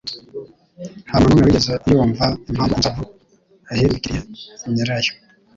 [1.07, 3.03] Ntamuntu numwe wigeze yumva impamvu inzovu
[3.69, 4.21] yahindukiriye
[4.73, 5.13] nyirayo.